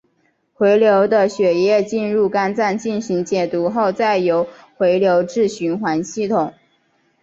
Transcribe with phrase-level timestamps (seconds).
[0.55, 6.55] 回流的血液进入肝脏进行解毒后再由回流至循环系统。